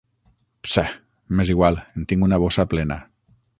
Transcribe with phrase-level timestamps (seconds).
[0.67, 0.83] Pse,
[1.41, 3.01] m'és igual, en tinc una bossa plena.